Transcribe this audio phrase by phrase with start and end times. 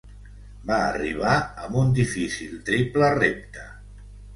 [0.69, 1.35] Va arribar
[1.67, 3.73] amb un difícil triple repte.